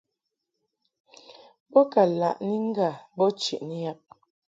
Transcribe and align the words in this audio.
Bo 1.71 1.81
ka 1.91 2.01
laʼni 2.19 2.57
ŋgâ 2.69 2.89
bo 3.17 3.25
cheʼni 3.41 3.75
yab. 3.85 3.99